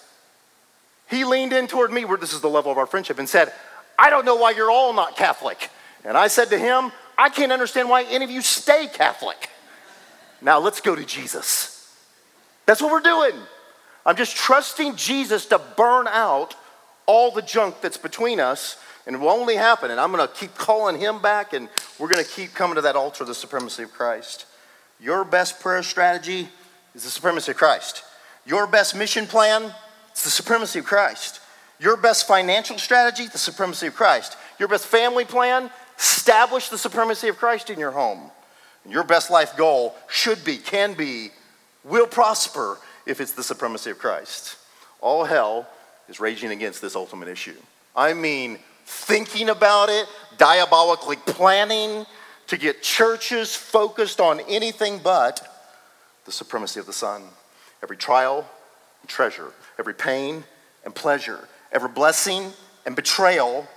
He 1.10 1.24
leaned 1.24 1.53
in 1.53 1.67
toward 1.67 1.91
me, 1.91 2.06
where 2.06 2.17
this 2.17 2.34
is 2.34 2.41
the 2.41 2.50
level 2.50 2.72
of 2.72 2.77
our 2.77 2.86
friendship, 2.86 3.17
and 3.17 3.27
said, 3.27 3.51
I 3.98 4.10
don't 4.10 4.25
know 4.25 4.36
why 4.36 4.51
you're 4.51 4.72
all 4.72 4.94
not 4.94 5.16
Catholic. 5.18 5.70
And 6.06 6.18
I 6.18 6.27
said 6.27 6.50
to 6.50 6.58
him, 6.58 6.92
I 7.18 7.30
can't 7.30 7.51
understand 7.51 7.89
why 7.89 8.04
any 8.04 8.24
of 8.24 8.32
you 8.32 8.42
stay 8.42 8.88
Catholic. 8.94 9.50
Now 10.42 10.60
let's 10.60 10.82
go 10.82 10.96
to 10.96 11.04
Jesus. 11.04 11.74
That's 12.66 12.82
what 12.82 12.92
we're 12.92 13.01
doing. 13.01 13.34
I'm 14.06 14.16
just 14.16 14.36
trusting 14.36 14.96
Jesus 14.96 15.48
to 15.48 15.60
burn 15.75 16.08
out 16.08 16.56
all 17.08 17.32
the 17.32 17.42
junk 17.42 17.82
that's 17.82 17.98
between 17.98 18.39
us, 18.39 18.77
and 19.06 19.16
it 19.16 19.20
will 19.20 19.30
only 19.30 19.56
happen. 19.56 19.89
And 19.89 20.00
I'm 20.00 20.12
going 20.12 20.25
to 20.25 20.34
keep 20.34 20.56
calling 20.56 21.00
him 21.00 21.22
back, 21.22 21.54
and 21.54 21.68
we're 21.98 22.10
going 22.10 22.24
to 22.24 22.30
keep 22.30 22.54
coming 22.54 22.75
to 22.75 22.82
that 22.82 22.96
altar 22.96 23.24
of 23.24 23.27
the 23.27 23.36
supremacy 23.36 23.84
of 23.84 23.92
Christ. 23.92 24.46
Your 25.00 25.24
best 25.24 25.60
prayer 25.60 25.84
strategy 25.84 26.50
is 26.94 27.04
the 27.04 27.10
supremacy 27.10 27.51
of 27.51 27.58
Christ. 27.58 28.04
Your 28.46 28.68
best 28.68 28.96
mission 28.96 29.25
plan, 29.27 29.74
It's 30.12 30.24
the 30.24 30.30
supremacy 30.30 30.80
of 30.80 30.86
Christ. 30.86 31.42
Your 31.79 31.98
best 31.98 32.27
financial 32.27 32.77
strategy, 32.79 33.27
the 33.27 33.38
supremacy 33.38 33.88
of 33.88 33.96
Christ. 33.96 34.38
Your 34.60 34.67
best 34.67 34.86
family 34.86 35.25
plan, 35.25 35.69
establish 35.98 36.69
the 36.69 36.77
supremacy 36.77 37.27
of 37.27 37.38
Christ 37.38 37.69
in 37.69 37.79
your 37.79 37.91
home. 37.91 38.31
Your 38.88 39.03
best 39.03 39.29
life 39.29 39.57
goal 39.57 39.96
should 40.07 40.43
be, 40.43 40.57
can 40.57 40.93
be, 40.93 41.31
will 41.84 42.07
prosper 42.07 42.77
if 43.05 43.22
it's 43.22 43.34
the 43.34 43.43
supremacy 43.43 43.91
of 43.91 44.00
Christ. 44.00 44.57
All 45.01 45.25
hell 45.25 45.67
is 46.10 46.19
raging 46.19 46.51
against 46.51 46.81
this 46.81 46.96
ultimate 46.96 47.27
issue. 47.27 47.55
I 47.96 48.13
mean, 48.13 48.60
thinking 48.86 49.50
about 49.50 49.89
it, 49.89 50.07
diabolically 50.38 51.17
planning 51.17 52.05
to 52.48 52.57
get 52.57 52.81
churches 52.81 53.55
focused 53.55 54.19
on 54.19 54.39
anything 54.41 55.00
but 55.03 55.46
the 56.25 56.31
supremacy 56.31 56.79
of 56.79 56.86
the 56.86 56.93
Son. 56.93 57.24
Every 57.84 57.98
trial 57.98 58.48
and 59.01 59.10
treasure, 59.10 59.51
every 59.77 59.93
pain 59.93 60.43
and 60.86 60.96
pleasure, 60.96 61.48
every 61.77 61.89
blessing 61.89 62.51
and 62.88 62.96
betrayal 62.96 63.67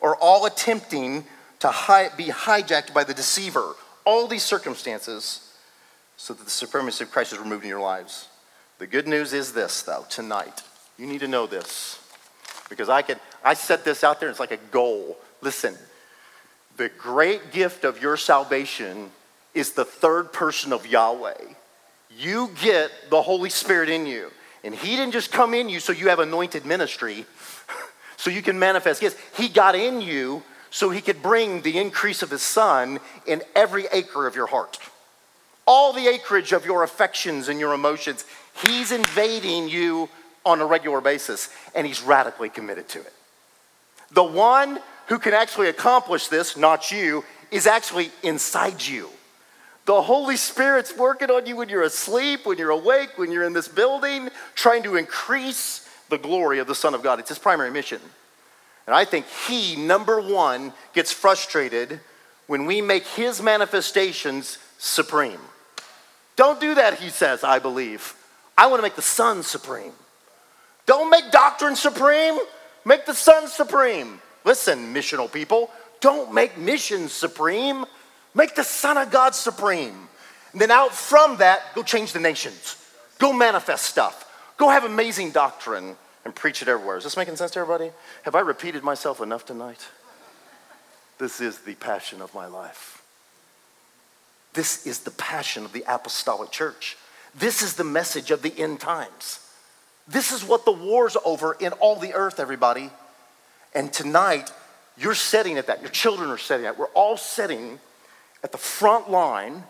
are 0.00 0.16
all 0.16 0.46
attempting 0.46 1.26
to 1.58 1.68
hi- 1.68 2.08
be 2.16 2.24
hijacked 2.24 2.94
by 2.94 3.04
the 3.04 3.12
deceiver. 3.12 3.74
All 4.06 4.26
these 4.26 4.42
circumstances 4.42 5.52
so 6.16 6.32
that 6.32 6.44
the 6.44 6.50
supremacy 6.50 7.04
of 7.04 7.10
Christ 7.10 7.34
is 7.34 7.38
removed 7.38 7.64
in 7.64 7.68
your 7.68 7.82
lives. 7.82 8.28
The 8.78 8.86
good 8.86 9.06
news 9.06 9.34
is 9.34 9.52
this, 9.52 9.82
though, 9.82 10.06
tonight. 10.08 10.62
You 10.98 11.06
need 11.06 11.20
to 11.20 11.28
know 11.28 11.46
this 11.46 12.00
because 12.70 12.88
I 12.88 13.02
could 13.02 13.20
I 13.44 13.52
set 13.52 13.84
this 13.84 14.04
out 14.04 14.20
there. 14.20 14.30
It's 14.30 14.40
like 14.40 14.52
a 14.52 14.56
goal. 14.72 15.18
Listen, 15.42 15.76
the 16.78 16.88
great 16.88 17.52
gift 17.52 17.84
of 17.84 18.00
your 18.00 18.16
salvation 18.16 19.10
is 19.52 19.72
the 19.72 19.84
third 19.84 20.32
person 20.32 20.72
of 20.72 20.86
Yahweh. 20.86 21.44
You 22.16 22.52
get 22.62 22.90
the 23.10 23.20
Holy 23.20 23.50
Spirit 23.50 23.90
in 23.90 24.06
you. 24.06 24.30
And 24.64 24.74
He 24.74 24.96
didn't 24.96 25.12
just 25.12 25.32
come 25.32 25.54
in 25.54 25.68
you 25.68 25.80
so 25.80 25.92
you 25.92 26.08
have 26.08 26.18
anointed 26.18 26.66
ministry, 26.66 27.26
so 28.16 28.30
you 28.30 28.42
can 28.42 28.58
manifest 28.58 29.02
Yes, 29.02 29.16
He 29.36 29.48
got 29.48 29.74
in 29.74 30.00
you 30.00 30.42
so 30.70 30.90
He 30.90 31.00
could 31.00 31.22
bring 31.22 31.62
the 31.62 31.78
increase 31.78 32.22
of 32.22 32.30
His 32.30 32.42
Son 32.42 33.00
in 33.26 33.42
every 33.54 33.86
acre 33.92 34.26
of 34.26 34.36
your 34.36 34.46
heart. 34.46 34.78
All 35.66 35.92
the 35.92 36.08
acreage 36.08 36.52
of 36.52 36.64
your 36.64 36.82
affections 36.82 37.48
and 37.48 37.60
your 37.60 37.74
emotions, 37.74 38.24
He's 38.66 38.92
invading 38.92 39.68
you 39.68 40.08
on 40.44 40.60
a 40.60 40.66
regular 40.66 41.00
basis, 41.00 41.48
and 41.74 41.86
He's 41.86 42.02
radically 42.02 42.48
committed 42.48 42.88
to 42.90 43.00
it. 43.00 43.12
The 44.12 44.24
one 44.24 44.80
who 45.06 45.18
can 45.18 45.34
actually 45.34 45.68
accomplish 45.68 46.28
this, 46.28 46.56
not 46.56 46.90
you, 46.90 47.24
is 47.50 47.66
actually 47.66 48.10
inside 48.22 48.80
you. 48.84 49.08
The 49.90 50.02
Holy 50.02 50.36
Spirit's 50.36 50.96
working 50.96 51.32
on 51.32 51.46
you 51.46 51.56
when 51.56 51.68
you're 51.68 51.82
asleep, 51.82 52.46
when 52.46 52.58
you're 52.58 52.70
awake, 52.70 53.18
when 53.18 53.32
you're 53.32 53.42
in 53.42 53.52
this 53.52 53.66
building, 53.66 54.28
trying 54.54 54.84
to 54.84 54.94
increase 54.94 55.84
the 56.10 56.16
glory 56.16 56.60
of 56.60 56.68
the 56.68 56.76
Son 56.76 56.94
of 56.94 57.02
God. 57.02 57.18
It's 57.18 57.30
his 57.30 57.40
primary 57.40 57.72
mission. 57.72 58.00
And 58.86 58.94
I 58.94 59.04
think 59.04 59.26
he, 59.48 59.74
number 59.74 60.20
one, 60.20 60.74
gets 60.92 61.10
frustrated 61.10 61.98
when 62.46 62.66
we 62.66 62.80
make 62.80 63.04
his 63.04 63.42
manifestations 63.42 64.58
supreme. 64.78 65.40
Don't 66.36 66.60
do 66.60 66.76
that, 66.76 67.00
he 67.00 67.08
says, 67.08 67.42
I 67.42 67.58
believe. 67.58 68.14
I 68.56 68.68
want 68.68 68.78
to 68.78 68.82
make 68.84 68.94
the 68.94 69.02
Son 69.02 69.42
supreme. 69.42 69.94
Don't 70.86 71.10
make 71.10 71.32
doctrine 71.32 71.74
supreme, 71.74 72.38
make 72.84 73.06
the 73.06 73.14
Son 73.14 73.48
supreme. 73.48 74.20
Listen, 74.44 74.94
missional 74.94 75.32
people, 75.32 75.68
don't 76.00 76.32
make 76.32 76.56
missions 76.56 77.12
supreme, 77.12 77.86
make 78.34 78.54
the 78.54 78.64
Son 78.64 78.96
of 78.96 79.10
God 79.10 79.34
supreme. 79.34 80.08
And 80.52 80.60
then 80.60 80.70
out 80.70 80.92
from 80.92 81.36
that, 81.38 81.74
go 81.74 81.82
change 81.82 82.12
the 82.12 82.20
nations, 82.20 82.76
go 83.18 83.32
manifest 83.32 83.84
stuff, 83.84 84.54
go 84.56 84.68
have 84.68 84.84
amazing 84.84 85.30
doctrine 85.30 85.96
and 86.24 86.34
preach 86.34 86.62
it 86.62 86.68
everywhere. 86.68 86.96
Is 86.96 87.04
this 87.04 87.16
making 87.16 87.36
sense 87.36 87.52
to 87.52 87.60
everybody? 87.60 87.90
Have 88.24 88.34
I 88.34 88.40
repeated 88.40 88.82
myself 88.82 89.20
enough 89.20 89.46
tonight? 89.46 89.88
This 91.18 91.40
is 91.40 91.58
the 91.58 91.74
passion 91.74 92.20
of 92.20 92.34
my 92.34 92.46
life. 92.46 93.02
This 94.54 94.86
is 94.86 95.00
the 95.00 95.10
passion 95.12 95.64
of 95.64 95.72
the 95.72 95.84
apostolic 95.86 96.50
church. 96.50 96.96
This 97.34 97.62
is 97.62 97.74
the 97.74 97.84
message 97.84 98.30
of 98.30 98.42
the 98.42 98.58
end 98.58 98.80
times. 98.80 99.46
This 100.08 100.32
is 100.32 100.42
what 100.42 100.64
the 100.64 100.72
war's 100.72 101.16
over 101.24 101.52
in 101.60 101.72
all 101.74 101.96
the 101.96 102.14
earth, 102.14 102.40
everybody. 102.40 102.90
And 103.74 103.92
tonight, 103.92 104.50
you're 104.98 105.14
setting 105.14 105.56
at 105.56 105.68
that. 105.68 105.80
Your 105.80 105.90
children 105.90 106.30
are 106.30 106.38
setting 106.38 106.66
at. 106.66 106.78
We're 106.78 106.86
all 106.86 107.16
setting 107.16 107.78
at 108.42 108.52
the 108.52 108.58
front 108.58 109.10
line 109.10 109.64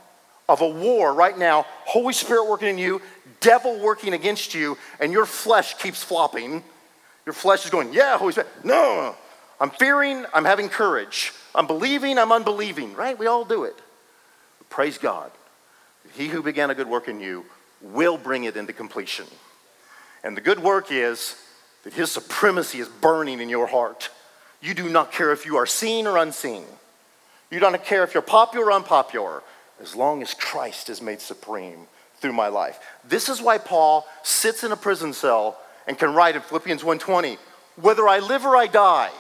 of 0.49 0.61
a 0.61 0.69
war 0.69 1.13
right 1.13 1.39
now. 1.39 1.67
Holy 1.85 2.13
Spirit 2.13 2.49
working 2.49 2.69
in 2.69 2.79
you, 2.79 3.01
devil 3.41 3.79
working 3.79 4.13
against 4.13 4.55
you, 4.55 4.77
and 4.99 5.13
your 5.13 5.27
flesh 5.27 5.75
keeps 5.75 6.03
flopping. 6.03 6.63
Your 7.27 7.33
flesh 7.33 7.65
is 7.65 7.71
going, 7.71 7.93
yeah, 7.93 8.19
Holy 8.19 8.33
Spirit. 8.33 8.51
No, 8.65 9.15
I'm 9.61 9.71
fearing, 9.71 10.25
I'm 10.35 10.45
having 10.45 10.69
courage. 10.69 11.33
I'm 11.55 11.67
believing, 11.67 12.19
I'm 12.19 12.33
unbelieving, 12.33 12.95
right? 12.95 13.19
We 13.19 13.27
all 13.27 13.45
do 13.45 13.65
it. 13.65 13.77
But 14.59 14.69
praise 14.71 14.99
God. 14.99 15.31
He 16.15 16.29
who 16.29 16.43
began 16.43 16.71
a 16.71 16.75
good 16.75 16.89
work 16.89 17.09
in 17.09 17.21
you 17.21 17.45
will 17.81 18.19
bring 18.19 18.45
it 18.45 18.57
into 18.57 18.73
completion. 18.73 19.27
And 20.25 20.37
the 20.37 20.41
good 20.41 20.59
work 20.59 20.91
is 20.91 21.37
that 21.85 21.95
his 21.95 22.11
supremacy 22.11 22.79
is 22.79 22.89
burning 22.89 23.41
in 23.41 23.49
your 23.49 23.67
heart. 23.67 24.11
You 24.61 24.75
do 24.75 24.89
not 24.89 25.13
care 25.13 25.33
if 25.33 25.47
you 25.47 25.57
are 25.57 25.67
seen 25.67 26.07
or 26.07 26.19
unseen. 26.19 26.65
You 27.51 27.59
don't 27.59 27.85
care 27.85 28.05
if 28.05 28.15
you're 28.15 28.23
popular 28.23 28.67
or 28.67 28.73
unpopular, 28.73 29.43
as 29.81 29.97
long 29.97 30.23
as 30.23 30.35
Christ 30.35 30.89
is 30.89 31.03
made 31.03 31.21
supreme 31.21 31.87
through 32.21 32.33
my 32.33 32.49
life. 32.49 32.79
This 33.05 33.29
is 33.29 33.43
why 33.43 33.59
Paul 33.59 34.07
sits 34.23 34.63
in 34.63 34.73
a 34.73 34.77
prison 34.77 35.13
cell 35.13 35.59
and 35.87 35.99
can 35.99 36.15
write 36.15 36.37
in 36.37 36.43
Philippians 36.43 36.83
1:20, 36.83 37.39
whether 37.77 38.07
I 38.07 38.19
live 38.19 38.45
or 38.45 38.57
I 38.57 38.67
die, 38.67 39.11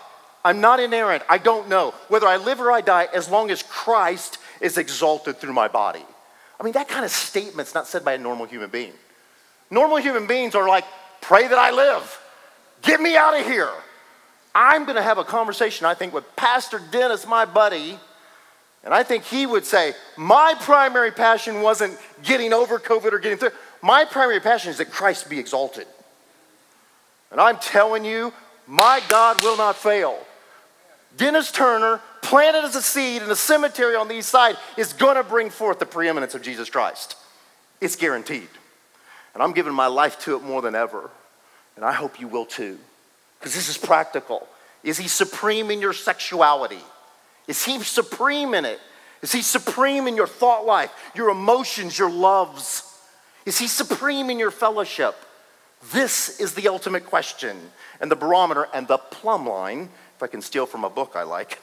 I'm 0.44 0.60
not 0.60 0.80
inerrant, 0.80 1.22
I 1.28 1.38
don't 1.38 1.68
know. 1.68 1.92
Whether 2.08 2.26
I 2.26 2.36
live 2.36 2.60
or 2.60 2.70
I 2.70 2.80
die, 2.80 3.08
as 3.12 3.28
long 3.28 3.50
as 3.50 3.62
Christ 3.62 4.38
is 4.60 4.78
exalted 4.78 5.38
through 5.38 5.52
my 5.52 5.68
body. 5.68 6.04
I 6.58 6.62
mean, 6.62 6.74
that 6.74 6.88
kind 6.88 7.04
of 7.04 7.10
statement's 7.10 7.74
not 7.74 7.86
said 7.86 8.04
by 8.04 8.14
a 8.14 8.18
normal 8.18 8.46
human 8.46 8.70
being. 8.70 8.92
Normal 9.70 9.98
human 9.98 10.26
beings 10.26 10.54
are 10.54 10.68
like, 10.68 10.84
pray 11.20 11.46
that 11.48 11.58
I 11.58 11.70
live. 11.70 12.20
Get 12.82 13.00
me 13.00 13.16
out 13.16 13.38
of 13.38 13.46
here. 13.46 13.70
I'm 14.54 14.84
going 14.84 14.96
to 14.96 15.02
have 15.02 15.18
a 15.18 15.24
conversation, 15.24 15.86
I 15.86 15.94
think, 15.94 16.12
with 16.12 16.24
Pastor 16.36 16.80
Dennis, 16.90 17.26
my 17.26 17.44
buddy, 17.44 17.98
and 18.84 18.94
I 18.94 19.02
think 19.02 19.24
he 19.24 19.46
would 19.46 19.66
say, 19.66 19.94
My 20.16 20.54
primary 20.60 21.10
passion 21.10 21.62
wasn't 21.62 21.98
getting 22.22 22.52
over 22.52 22.78
COVID 22.78 23.12
or 23.12 23.18
getting 23.18 23.38
through. 23.38 23.50
My 23.82 24.04
primary 24.04 24.40
passion 24.40 24.70
is 24.70 24.78
that 24.78 24.90
Christ 24.90 25.28
be 25.28 25.38
exalted. 25.38 25.86
And 27.30 27.40
I'm 27.40 27.58
telling 27.58 28.04
you, 28.04 28.32
my 28.66 29.00
God 29.08 29.42
will 29.42 29.56
not 29.56 29.76
fail. 29.76 30.18
Dennis 31.16 31.52
Turner, 31.52 32.00
planted 32.22 32.64
as 32.64 32.76
a 32.76 32.82
seed 32.82 33.22
in 33.22 33.30
a 33.30 33.36
cemetery 33.36 33.96
on 33.96 34.08
the 34.08 34.14
east 34.14 34.28
side, 34.28 34.56
is 34.76 34.92
going 34.92 35.16
to 35.16 35.24
bring 35.24 35.50
forth 35.50 35.78
the 35.78 35.86
preeminence 35.86 36.34
of 36.34 36.42
Jesus 36.42 36.70
Christ. 36.70 37.16
It's 37.80 37.96
guaranteed. 37.96 38.48
And 39.34 39.42
I'm 39.42 39.52
giving 39.52 39.72
my 39.72 39.86
life 39.86 40.18
to 40.20 40.36
it 40.36 40.42
more 40.42 40.62
than 40.62 40.74
ever. 40.74 41.10
And 41.76 41.84
I 41.84 41.92
hope 41.92 42.20
you 42.20 42.28
will 42.28 42.46
too, 42.46 42.78
because 43.38 43.54
this 43.54 43.68
is 43.68 43.78
practical. 43.78 44.46
Is 44.82 44.98
he 44.98 45.08
supreme 45.08 45.70
in 45.70 45.80
your 45.80 45.92
sexuality? 45.92 46.80
Is 47.50 47.64
he 47.64 47.82
supreme 47.82 48.54
in 48.54 48.64
it? 48.64 48.78
Is 49.22 49.32
he 49.32 49.42
supreme 49.42 50.06
in 50.06 50.14
your 50.14 50.28
thought 50.28 50.64
life, 50.64 50.92
your 51.16 51.30
emotions, 51.30 51.98
your 51.98 52.08
loves? 52.08 52.84
Is 53.44 53.58
he 53.58 53.66
supreme 53.66 54.30
in 54.30 54.38
your 54.38 54.52
fellowship? 54.52 55.16
This 55.92 56.38
is 56.38 56.54
the 56.54 56.68
ultimate 56.68 57.06
question 57.06 57.58
and 58.00 58.08
the 58.08 58.14
barometer 58.14 58.68
and 58.72 58.86
the 58.86 58.98
plumb 58.98 59.48
line, 59.48 59.88
if 60.14 60.22
I 60.22 60.28
can 60.28 60.40
steal 60.42 60.64
from 60.64 60.84
a 60.84 60.90
book 60.90 61.14
I 61.16 61.24
like, 61.24 61.58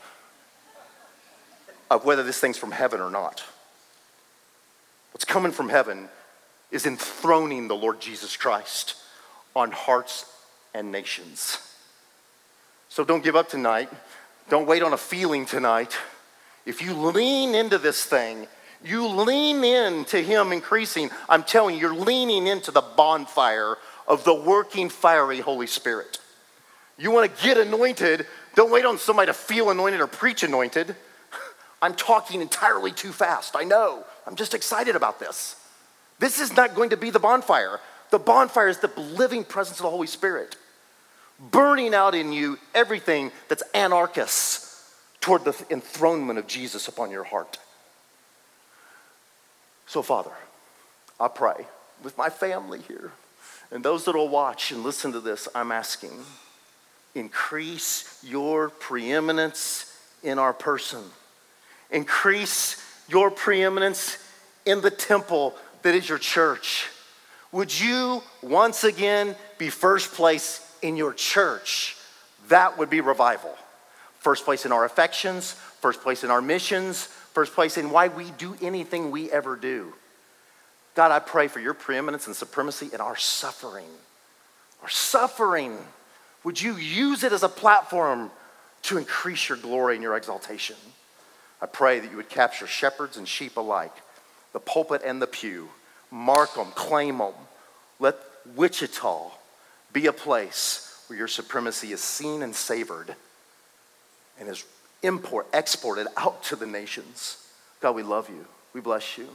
of 1.89 2.03
whether 2.03 2.21
this 2.21 2.37
thing's 2.37 2.57
from 2.57 2.71
heaven 2.71 2.99
or 2.99 3.09
not. 3.09 3.45
What's 5.13 5.23
coming 5.23 5.53
from 5.53 5.69
heaven 5.69 6.09
is 6.69 6.85
enthroning 6.85 7.69
the 7.69 7.77
Lord 7.77 8.01
Jesus 8.01 8.35
Christ 8.35 8.95
on 9.55 9.71
hearts 9.71 10.25
and 10.73 10.91
nations. 10.91 11.59
So 12.89 13.05
don't 13.05 13.23
give 13.23 13.37
up 13.37 13.47
tonight. 13.47 13.89
Don't 14.49 14.67
wait 14.67 14.81
on 14.81 14.93
a 14.93 14.97
feeling 14.97 15.45
tonight. 15.45 15.97
If 16.65 16.81
you 16.81 16.93
lean 16.93 17.55
into 17.55 17.77
this 17.77 18.03
thing, 18.05 18.47
you 18.83 19.07
lean 19.07 19.63
into 19.63 20.21
Him 20.21 20.51
increasing, 20.51 21.09
I'm 21.27 21.43
telling 21.43 21.75
you, 21.75 21.81
you're 21.81 21.95
leaning 21.95 22.47
into 22.47 22.71
the 22.71 22.81
bonfire 22.81 23.77
of 24.07 24.23
the 24.23 24.33
working, 24.33 24.89
fiery 24.89 25.39
Holy 25.39 25.67
Spirit. 25.67 26.19
You 26.97 27.11
want 27.11 27.33
to 27.33 27.43
get 27.43 27.57
anointed, 27.57 28.25
don't 28.55 28.71
wait 28.71 28.85
on 28.85 28.97
somebody 28.97 29.27
to 29.27 29.33
feel 29.33 29.69
anointed 29.69 29.99
or 29.99 30.07
preach 30.07 30.43
anointed. 30.43 30.95
I'm 31.81 31.93
talking 31.93 32.41
entirely 32.41 32.91
too 32.91 33.11
fast. 33.11 33.55
I 33.55 33.63
know. 33.63 34.03
I'm 34.25 34.35
just 34.35 34.53
excited 34.53 34.95
about 34.95 35.19
this. 35.19 35.55
This 36.19 36.39
is 36.39 36.55
not 36.55 36.73
going 36.73 36.89
to 36.89 36.97
be 36.97 37.09
the 37.09 37.19
bonfire. 37.19 37.79
The 38.09 38.19
bonfire 38.19 38.67
is 38.67 38.79
the 38.79 38.91
living 38.97 39.43
presence 39.43 39.79
of 39.79 39.83
the 39.83 39.89
Holy 39.89 40.07
Spirit, 40.07 40.55
burning 41.39 41.93
out 41.93 42.15
in 42.15 42.31
you 42.33 42.57
everything 42.73 43.31
that's 43.47 43.63
anarchist 43.73 44.65
toward 45.21 45.45
the 45.45 45.55
enthronement 45.69 46.39
of 46.39 46.47
Jesus 46.47 46.87
upon 46.87 47.11
your 47.11 47.23
heart. 47.23 47.59
So, 49.85 50.01
Father, 50.01 50.31
I 51.19 51.27
pray 51.27 51.65
with 52.03 52.17
my 52.17 52.29
family 52.29 52.79
here 52.87 53.11
And 53.71 53.83
those 53.83 54.05
that 54.05 54.15
will 54.15 54.29
watch 54.29 54.71
and 54.71 54.83
listen 54.83 55.11
to 55.11 55.19
this, 55.19 55.47
I'm 55.53 55.71
asking 55.71 56.11
increase 57.15 58.19
your 58.23 58.69
preeminence 58.69 59.97
in 60.21 60.37
our 60.37 60.53
person, 60.53 61.03
increase 61.89 62.83
your 63.09 63.31
preeminence 63.31 64.17
in 64.65 64.81
the 64.81 64.91
temple 64.91 65.55
that 65.81 65.95
is 65.95 66.07
your 66.07 66.19
church. 66.19 66.87
Would 67.51 67.77
you 67.79 68.21
once 68.43 68.83
again 68.83 69.35
be 69.57 69.69
first 69.69 70.13
place 70.13 70.66
in 70.81 70.97
your 70.97 71.13
church? 71.13 71.95
That 72.49 72.77
would 72.77 72.89
be 72.89 73.01
revival. 73.01 73.55
First 74.19 74.45
place 74.45 74.65
in 74.65 74.71
our 74.71 74.85
affections, 74.85 75.53
first 75.81 76.01
place 76.01 76.23
in 76.23 76.31
our 76.31 76.41
missions, 76.41 77.05
first 77.05 77.53
place 77.53 77.77
in 77.77 77.91
why 77.91 78.07
we 78.07 78.31
do 78.31 78.55
anything 78.61 79.11
we 79.11 79.31
ever 79.31 79.55
do. 79.55 79.93
God, 80.95 81.11
I 81.11 81.19
pray 81.19 81.47
for 81.47 81.59
your 81.59 81.73
preeminence 81.73 82.27
and 82.27 82.35
supremacy 82.35 82.89
in 82.91 82.99
our 82.99 83.15
suffering. 83.15 83.85
Our 84.81 84.89
suffering. 84.89 85.77
Would 86.43 86.59
you 86.61 86.75
use 86.75 87.23
it 87.23 87.31
as 87.31 87.43
a 87.43 87.49
platform 87.49 88.31
to 88.83 88.97
increase 88.97 89.49
your 89.49 89.57
glory 89.57 89.95
and 89.95 90.03
your 90.03 90.17
exaltation? 90.17 90.75
I 91.61 91.65
pray 91.65 91.99
that 91.99 92.09
you 92.09 92.17
would 92.17 92.29
capture 92.29 92.67
shepherds 92.67 93.17
and 93.17 93.27
sheep 93.27 93.57
alike, 93.57 93.93
the 94.53 94.59
pulpit 94.59 95.01
and 95.03 95.21
the 95.21 95.27
pew, 95.27 95.69
mark 96.11 96.55
them, 96.55 96.71
claim 96.71 97.19
them. 97.19 97.33
Let 97.99 98.17
Wichita 98.55 99.31
be 99.93 100.07
a 100.07 100.13
place 100.13 101.03
where 101.07 101.17
your 101.17 101.27
supremacy 101.27 101.91
is 101.91 102.01
seen 102.01 102.43
and 102.43 102.55
savored 102.55 103.15
and 104.39 104.49
is 104.49 104.65
import, 105.03 105.47
exported 105.53 106.07
out 106.17 106.43
to 106.43 106.55
the 106.55 106.65
nations. 106.65 107.43
God, 107.79 107.95
we 107.95 108.03
love 108.03 108.29
you. 108.29 108.45
We 108.73 108.81
bless 108.81 109.17
you. 109.17 109.27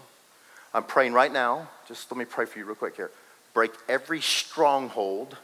I'm 0.75 0.85
praying 0.85 1.13
right 1.13 1.33
now. 1.33 1.69
Just 1.89 2.11
let 2.11 2.19
me 2.19 2.25
pray 2.25 2.47
for 2.47 2.59
you 2.59 2.65
real 2.65 2.75
quick 2.75 2.97
here. 2.97 3.11
Break 3.55 3.73
every 3.89 4.21
stronghold, 4.21 5.37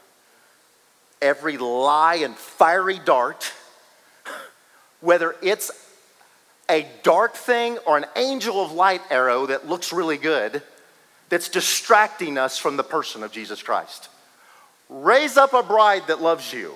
every 1.21 1.57
lie 1.57 2.15
and 2.15 2.35
fiery 2.35 2.99
dart, 3.03 3.51
whether 5.01 5.35
it's 5.41 5.71
a 6.69 6.87
dark 7.03 7.33
thing 7.33 7.77
or 7.79 7.97
an 7.97 8.05
angel 8.15 8.63
of 8.63 8.71
light 8.71 9.01
arrow 9.09 9.45
that 9.47 9.67
looks 9.67 9.91
really 9.91 10.17
good, 10.17 10.61
that's 11.29 11.49
distracting 11.49 12.37
us 12.37 12.57
from 12.57 12.77
the 12.77 12.83
person 12.83 13.23
of 13.23 13.31
Jesus 13.31 13.61
Christ. 13.61 14.09
Raise 14.89 15.37
up 15.37 15.53
a 15.53 15.63
bride 15.63 16.07
that 16.07 16.21
loves 16.21 16.51
you. 16.51 16.73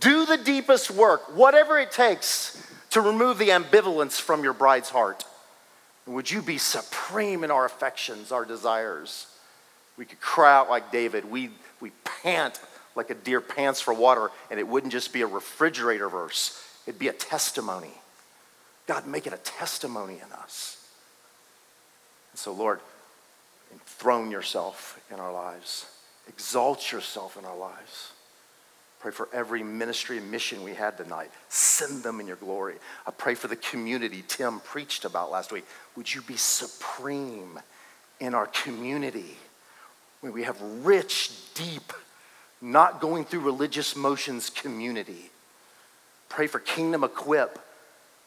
Do 0.00 0.24
the 0.24 0.36
deepest 0.36 0.90
work, 0.90 1.36
whatever 1.36 1.78
it 1.78 1.92
takes 1.92 2.60
to 2.90 3.00
remove 3.00 3.38
the 3.38 3.48
ambivalence 3.48 4.20
from 4.20 4.44
your 4.44 4.52
bride's 4.52 4.90
heart. 4.90 5.24
Would 6.06 6.30
you 6.30 6.42
be 6.42 6.58
supreme 6.58 7.44
in 7.44 7.50
our 7.50 7.64
affections, 7.64 8.30
our 8.30 8.44
desires? 8.44 9.26
We 9.96 10.04
could 10.04 10.20
cry 10.20 10.54
out 10.54 10.68
like 10.68 10.92
David. 10.92 11.30
We, 11.30 11.50
we 11.80 11.90
pant 12.22 12.60
like 12.96 13.10
a 13.10 13.14
deer 13.14 13.40
pants 13.40 13.80
for 13.80 13.92
water, 13.92 14.30
and 14.50 14.60
it 14.60 14.68
wouldn't 14.68 14.92
just 14.92 15.12
be 15.12 15.22
a 15.22 15.26
refrigerator 15.26 16.08
verse, 16.08 16.62
it'd 16.86 16.98
be 16.98 17.08
a 17.08 17.12
testimony. 17.12 17.90
God, 18.86 19.06
make 19.06 19.26
it 19.26 19.32
a 19.32 19.38
testimony 19.38 20.14
in 20.14 20.32
us. 20.32 20.86
And 22.32 22.38
so, 22.38 22.52
Lord, 22.52 22.80
enthrone 23.72 24.30
yourself 24.30 25.00
in 25.10 25.18
our 25.18 25.32
lives, 25.32 25.86
exalt 26.28 26.92
yourself 26.92 27.36
in 27.36 27.44
our 27.44 27.56
lives. 27.56 28.12
Pray 29.00 29.12
for 29.12 29.28
every 29.34 29.62
ministry 29.62 30.16
and 30.16 30.30
mission 30.30 30.64
we 30.64 30.72
had 30.72 30.96
tonight. 30.96 31.30
Send 31.50 32.02
them 32.02 32.20
in 32.20 32.26
your 32.26 32.36
glory. 32.36 32.76
I 33.06 33.10
pray 33.10 33.34
for 33.34 33.48
the 33.48 33.56
community 33.56 34.24
Tim 34.26 34.60
preached 34.60 35.04
about 35.04 35.30
last 35.30 35.52
week. 35.52 35.66
Would 35.94 36.12
you 36.14 36.22
be 36.22 36.36
supreme 36.36 37.60
in 38.18 38.34
our 38.34 38.46
community? 38.46 39.36
When 40.22 40.32
we 40.32 40.44
have 40.44 40.58
rich, 40.82 41.32
deep, 41.52 41.92
not 42.62 43.00
going 43.00 43.26
through 43.26 43.40
religious 43.40 43.94
motions 43.94 44.48
community. 44.48 45.30
Pray 46.30 46.46
for 46.46 46.58
Kingdom 46.58 47.04
Equip 47.04 47.58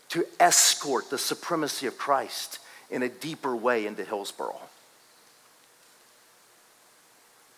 to 0.09 0.25
escort 0.39 1.09
the 1.09 1.17
supremacy 1.17 1.87
of 1.87 1.97
Christ 1.97 2.59
in 2.91 3.01
a 3.01 3.09
deeper 3.09 3.55
way 3.55 3.87
into 3.87 4.03
Hillsboro. 4.03 4.55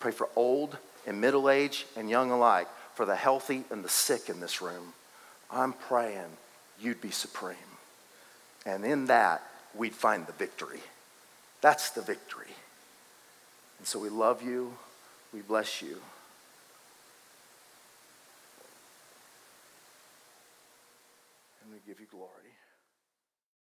Pray 0.00 0.12
for 0.12 0.28
old 0.34 0.76
and 1.06 1.20
middle 1.20 1.48
age 1.48 1.86
and 1.96 2.10
young 2.10 2.30
alike 2.30 2.66
for 2.94 3.06
the 3.06 3.16
healthy 3.16 3.64
and 3.70 3.84
the 3.84 3.88
sick 3.88 4.28
in 4.28 4.40
this 4.40 4.60
room. 4.60 4.94
I'm 5.50 5.72
praying 5.72 6.36
you'd 6.80 7.00
be 7.00 7.10
supreme. 7.10 7.56
And 8.66 8.84
in 8.84 9.06
that, 9.06 9.42
we'd 9.74 9.94
find 9.94 10.26
the 10.26 10.32
victory. 10.32 10.80
That's 11.60 11.90
the 11.90 12.02
victory. 12.02 12.46
And 13.78 13.86
so 13.86 13.98
we 13.98 14.08
love 14.08 14.42
you. 14.42 14.76
We 15.32 15.40
bless 15.40 15.82
you. 15.82 15.96
And 21.62 21.72
we 21.72 21.78
give 21.86 22.00
you 22.00 22.06
glory. 22.10 22.49